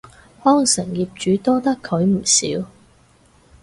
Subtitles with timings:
[0.43, 2.67] 康城業主多得佢唔少